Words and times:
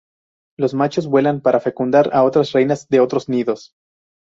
Los 0.57 0.73
machos 0.73 1.05
vuelan 1.05 1.41
para 1.41 1.59
fecundar 1.59 2.09
a 2.11 2.23
otras 2.23 2.53
reinas 2.53 2.89
de 2.89 3.01
otros 3.01 3.29
nidos. 3.29 3.75